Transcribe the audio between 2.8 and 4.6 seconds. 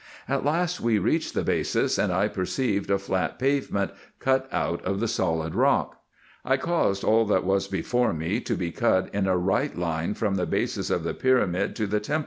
a flat pavement cut